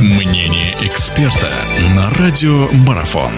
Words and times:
Мнение 0.00 0.76
эксперта 0.80 1.50
на 1.96 2.08
радио 2.10 2.68
Марафон. 2.86 3.32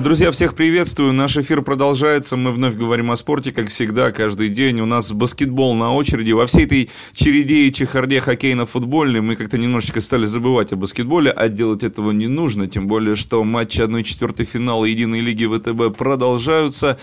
Друзья, 0.00 0.30
всех 0.30 0.54
приветствую. 0.54 1.12
Наш 1.12 1.36
эфир 1.36 1.60
продолжается. 1.60 2.38
Мы 2.38 2.50
вновь 2.50 2.76
говорим 2.76 3.10
о 3.10 3.16
спорте, 3.16 3.52
как 3.52 3.68
всегда, 3.68 4.10
каждый 4.10 4.48
день. 4.48 4.80
У 4.80 4.86
нас 4.86 5.12
баскетбол 5.12 5.74
на 5.74 5.92
очереди. 5.92 6.32
Во 6.32 6.46
всей 6.46 6.64
этой 6.64 6.90
череде 7.12 7.64
и 7.64 7.72
чехарде 7.74 8.20
хоккейно-футбольной 8.20 9.20
мы 9.20 9.36
как-то 9.36 9.58
немножечко 9.58 10.00
стали 10.00 10.24
забывать 10.24 10.72
о 10.72 10.76
баскетболе, 10.76 11.30
а 11.30 11.48
делать 11.50 11.82
этого 11.82 12.12
не 12.12 12.26
нужно. 12.26 12.66
Тем 12.66 12.88
более, 12.88 13.14
что 13.14 13.44
матчи 13.44 13.82
1-4 13.82 14.44
финала 14.44 14.86
Единой 14.86 15.20
лиги 15.20 15.44
ВТБ 15.44 15.94
продолжаются. 15.94 16.98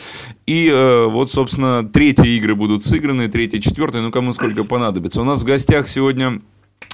И 0.47 0.67
э, 0.67 1.05
вот, 1.05 1.29
собственно, 1.29 1.87
третьи 1.87 2.37
игры 2.37 2.55
будут 2.55 2.83
сыграны, 2.85 3.27
третьи, 3.27 3.59
четвертые, 3.59 4.01
ну 4.01 4.09
кому 4.09 4.33
сколько 4.33 4.63
понадобится. 4.63 5.21
У 5.21 5.25
нас 5.25 5.43
в 5.43 5.45
гостях 5.45 5.87
сегодня 5.87 6.39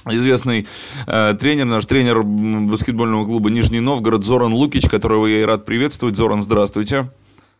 известный 0.06 0.66
э, 1.06 1.34
тренер, 1.38 1.66
наш 1.66 1.86
тренер 1.86 2.22
баскетбольного 2.22 3.24
клуба 3.24 3.50
Нижний 3.50 3.80
Новгород 3.80 4.24
Зоран 4.24 4.52
Лукич, 4.52 4.88
которого 4.88 5.26
я 5.26 5.40
и 5.40 5.44
рад 5.44 5.64
приветствовать. 5.64 6.16
Зоран, 6.16 6.42
здравствуйте. 6.42 7.10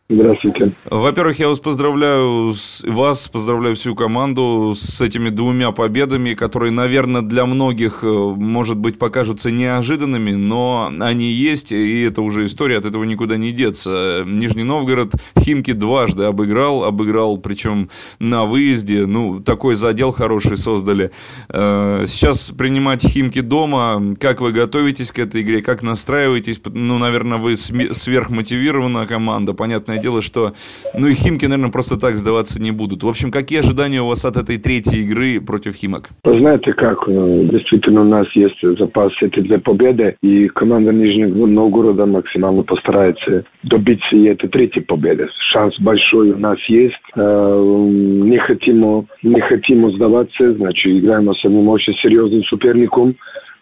Здравствуйте. 0.09 0.73
Во-первых, 0.91 1.39
я 1.39 1.47
вас 1.47 1.61
поздравляю, 1.61 2.53
вас 2.83 3.29
поздравляю 3.29 3.77
всю 3.77 3.95
команду 3.95 4.73
с 4.75 4.99
этими 4.99 5.29
двумя 5.29 5.71
победами, 5.71 6.33
которые, 6.33 6.71
наверное, 6.71 7.21
для 7.21 7.45
многих, 7.45 8.03
э, 8.03 8.07
может 8.07 8.77
быть, 8.77 8.99
покажутся 8.99 9.49
неожиданными, 9.49 10.31
но 10.31 10.91
они 10.99 11.31
есть, 11.31 11.71
и 11.71 12.01
это 12.01 12.21
уже 12.21 12.45
история, 12.45 12.79
от 12.79 12.85
этого 12.85 13.05
никуда 13.05 13.37
не 13.37 13.53
деться. 13.53 14.23
Нижний 14.27 14.65
Новгород 14.65 15.13
Химки 15.39 15.71
дважды 15.71 16.25
обыграл, 16.25 16.83
обыграл, 16.83 17.37
причем 17.37 17.89
на 18.19 18.43
выезде, 18.43 19.05
ну, 19.05 19.39
такой 19.39 19.75
задел 19.75 20.11
хороший 20.11 20.57
создали. 20.57 21.11
Э, 21.47 22.03
сейчас 22.07 22.49
принимать 22.49 23.07
Химки 23.07 23.39
дома, 23.39 24.15
как 24.19 24.41
вы 24.41 24.51
готовитесь 24.51 25.13
к 25.13 25.19
этой 25.19 25.43
игре, 25.43 25.61
как 25.61 25.81
настраиваетесь? 25.81 26.59
Ну, 26.65 26.97
наверное, 26.97 27.37
вы 27.37 27.55
сверхмотивированная 27.55 29.07
команда, 29.07 29.53
понятно 29.53 29.92
понятное 29.93 30.01
дело, 30.01 30.21
что, 30.21 30.51
ну 30.97 31.07
и 31.07 31.13
Химки, 31.13 31.45
наверное, 31.45 31.71
просто 31.71 31.99
так 31.99 32.13
сдаваться 32.13 32.61
не 32.61 32.71
будут. 32.71 33.03
В 33.03 33.07
общем, 33.07 33.31
какие 33.31 33.59
ожидания 33.59 34.01
у 34.01 34.07
вас 34.07 34.25
от 34.25 34.37
этой 34.37 34.57
третьей 34.57 35.03
игры 35.05 35.39
против 35.45 35.75
Химок? 35.75 36.09
Вы 36.23 36.39
знаете 36.39 36.73
как, 36.73 37.07
ну, 37.07 37.43
действительно 37.45 38.01
у 38.01 38.05
нас 38.05 38.27
есть 38.35 38.59
запас 38.79 39.11
эти 39.21 39.39
две 39.41 39.59
победы, 39.59 40.15
и 40.21 40.47
команда 40.47 40.91
Нижнего 40.91 41.45
Новгорода 41.45 42.05
максимально 42.05 42.63
постарается 42.63 43.45
добиться 43.63 44.15
и 44.15 44.25
этой 44.25 44.49
третьей 44.49 44.83
победы. 44.83 45.27
Шанс 45.51 45.79
большой 45.79 46.31
у 46.31 46.37
нас 46.37 46.57
есть. 46.67 46.95
Э, 47.15 47.89
не 48.29 48.37
хотим, 48.39 49.07
не 49.23 49.41
хотим 49.41 49.91
сдаваться, 49.95 50.53
значит, 50.53 50.85
играем 50.85 51.33
с 51.33 51.45
одним 51.45 51.67
очень 51.69 51.93
серьезным 52.01 52.43
соперником, 52.45 53.15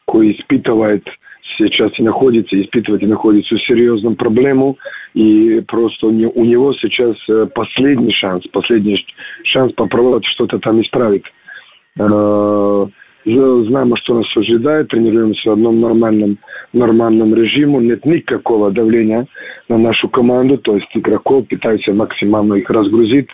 который 0.05 0.31
испытывает 0.33 1.03
сейчас 1.57 1.91
находится, 1.99 2.59
испытывает 2.59 3.03
и 3.03 3.07
находится 3.07 3.57
серьезную 3.59 4.15
проблему, 4.15 4.77
и 5.13 5.61
просто 5.67 6.07
у 6.07 6.11
него 6.45 6.73
сейчас 6.73 7.15
э, 7.29 7.47
последний 7.53 8.13
шанс, 8.13 8.45
последний 8.51 9.05
шанс 9.43 9.73
попробовать 9.73 10.25
что-то 10.25 10.59
там 10.59 10.81
исправить. 10.81 11.25
Э, 11.99 12.85
знаем, 13.23 13.95
что 13.97 14.15
нас 14.15 14.25
ожидает, 14.35 14.87
тренируемся 14.87 15.49
в 15.49 15.53
одном 15.53 15.79
нормальном, 15.79 16.37
нормальном 16.73 17.35
режиме, 17.35 17.79
нет 17.79 18.05
никакого 18.05 18.71
давления 18.71 19.27
на 19.69 19.77
нашу 19.77 20.09
команду, 20.09 20.57
то 20.57 20.75
есть 20.75 20.89
игроков 20.95 21.47
пытаются 21.47 21.93
максимально 21.93 22.55
их 22.55 22.69
разгрузить. 22.69 23.27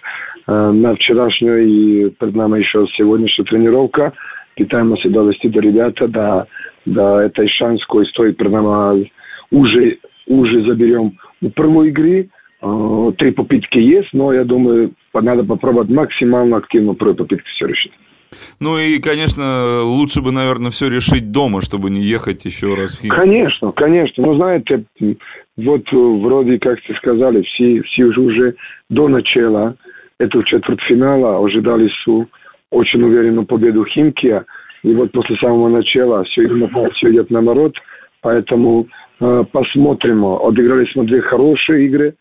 Э, 0.47 0.71
на 0.71 0.95
вчерашнюю 0.95 1.67
и 1.67 2.09
перед 2.11 2.35
нами 2.35 2.59
еще 2.59 2.85
сегодняшняя 2.97 3.45
тренировка. 3.45 4.13
Пытаемся 4.55 5.09
довести 5.09 5.49
до 5.49 5.59
ребята 5.59 6.07
до 6.07 6.47
да 6.87 7.23
это 7.23 7.47
шанс, 7.47 7.81
koji 7.87 8.05
стоит 8.05 8.39
pred 8.39 8.51
nama 8.51 9.05
уже, 9.51 9.97
уже 10.27 10.63
заберем 10.65 11.17
у 11.41 11.49
первой 11.49 11.89
игры. 11.89 12.29
Три 13.17 13.31
попытки 13.31 13.77
есть, 13.77 14.09
но 14.13 14.33
я 14.33 14.43
думаю, 14.43 14.91
надо 15.13 15.43
попробовать 15.43 15.89
максимально 15.89 16.57
активно 16.57 16.95
первой 16.95 17.15
попытки 17.15 17.47
все 17.55 17.67
решить. 17.67 17.91
Ну 18.59 18.77
и, 18.79 18.99
конечно, 18.99 19.81
лучше 19.83 20.21
бы, 20.21 20.31
наверное, 20.31 20.71
все 20.71 20.89
решить 20.89 21.31
дома, 21.31 21.61
чтобы 21.61 21.89
не 21.89 22.01
ехать 22.01 22.45
еще 22.45 22.75
раз 22.75 22.97
в 22.97 23.01
Химки. 23.01 23.15
Конечно, 23.15 23.71
конечно. 23.71 24.25
Ну, 24.25 24.35
знаете, 24.35 24.83
вот 25.55 25.83
вроде, 25.91 26.57
как 26.59 26.81
ты 26.81 26.93
сказали, 26.95 27.41
все, 27.43 27.81
все 27.83 28.03
уже, 28.05 28.21
уже 28.21 28.55
до 28.89 29.07
начала 29.07 29.75
этого 30.19 30.43
четвертьфинала 30.43 31.45
ожидали 31.45 31.89
су 32.03 32.27
очень 32.71 33.03
уверенную 33.03 33.45
победу 33.45 33.85
Химки. 33.85 34.43
И 34.87 34.93
вот 34.95 35.11
после 35.11 35.35
самого 35.37 35.67
начала 35.67 36.23
все 36.23 36.43
все 36.93 37.11
идет 37.11 37.29
наоборот. 37.29 37.75
Поэтому 38.21 38.87
э, 39.19 39.43
посмотрим. 39.51 40.25
Отыграли 40.25 40.85
две 41.03 41.21
хорошие 41.21 41.87
игры 41.87 42.15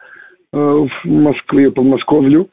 э, 0.52 0.56
в 0.56 0.90
Москве, 1.04 1.70
по 1.70 1.82
Подмосковью. 1.82 2.48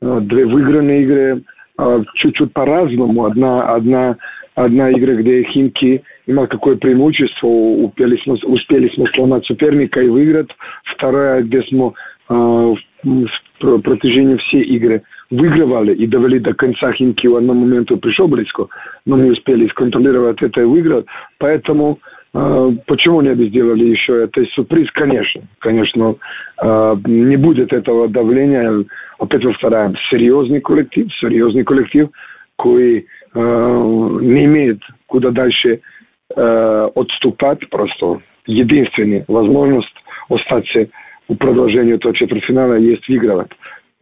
Э, 0.00 0.20
две 0.22 0.46
выигранные 0.46 1.02
игры. 1.02 1.42
Э, 1.78 2.04
чуть-чуть 2.14 2.52
по-разному. 2.52 3.24
Одна, 3.24 3.74
одна, 3.74 4.16
одна 4.54 4.92
игра, 4.92 5.14
где 5.14 5.42
Химки 5.42 6.02
имел 6.28 6.46
какое 6.46 6.76
преимущество, 6.76 7.48
успели, 7.48 8.18
успели 8.44 8.90
мы 8.96 9.08
сломать 9.16 9.44
соперника 9.46 10.00
и 10.00 10.08
выиграть. 10.08 10.50
Вторая, 10.94 11.42
где 11.42 11.64
мы 11.72 11.92
э, 12.28 12.74
протяжении 13.58 14.36
всей 14.36 14.62
игры 14.62 15.02
выигрывали 15.30 15.94
и 15.94 16.06
довели 16.06 16.38
до 16.38 16.54
конца 16.54 16.92
Химки 16.92 17.26
в 17.26 17.36
одном 17.36 17.58
моменту 17.58 17.96
пришел 17.96 18.28
близко, 18.28 18.66
но 19.04 19.16
не 19.16 19.30
успели 19.30 19.68
сконтролировать 19.68 20.42
это 20.42 20.60
и 20.60 20.64
выиграть. 20.64 21.06
Поэтому 21.38 21.98
э, 22.34 22.70
почему 22.86 23.20
не 23.22 23.34
сделали 23.48 23.84
еще 23.84 24.24
это 24.24 24.44
сюрприз? 24.46 24.90
Конечно. 24.92 25.42
Конечно, 25.58 26.16
э, 26.62 26.96
не 27.06 27.36
будет 27.36 27.72
этого 27.72 28.08
давления. 28.08 28.84
Опять 29.18 29.42
повторяем, 29.42 29.94
серьезный 30.10 30.60
коллектив, 30.60 31.08
серьезный 31.20 31.64
коллектив, 31.64 32.08
который 32.56 33.06
э, 33.34 34.18
не 34.20 34.44
имеет 34.44 34.80
куда 35.06 35.30
дальше 35.30 35.80
э, 36.34 36.88
отступать 36.94 37.68
просто. 37.70 38.20
Единственная 38.46 39.24
возможность 39.26 39.92
остаться 40.28 40.86
в 41.28 41.34
продолжении 41.34 41.94
этого 41.94 42.14
четвертьфинала 42.14 42.74
есть 42.74 43.08
выигрывать. 43.08 43.50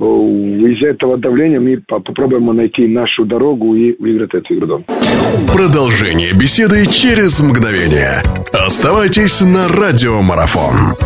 Из-за 0.01 0.89
этого 0.89 1.17
давления 1.17 1.61
мы 1.61 1.81
попробуем 1.87 2.47
найти 2.57 2.89
нашу 2.89 3.25
дорогу 3.25 3.77
и 3.77 3.95
выиграть 4.01 4.35
эту 4.35 4.55
игру. 4.55 4.85
Продолжение 5.53 6.33
беседы 6.33 6.85
через 6.87 7.41
мгновение. 7.41 8.23
Оставайтесь 8.53 9.41
на 9.43 9.69
радиомарафон. 9.69 10.97